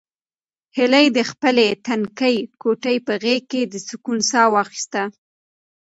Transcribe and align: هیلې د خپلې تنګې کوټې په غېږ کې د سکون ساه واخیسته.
هیلې 0.77 1.05
د 1.17 1.19
خپلې 1.31 1.67
تنګې 1.85 2.35
کوټې 2.61 2.95
په 3.07 3.13
غېږ 3.23 3.43
کې 3.51 3.61
د 3.71 3.75
سکون 3.87 4.17
ساه 4.31 4.51
واخیسته. 4.55 5.01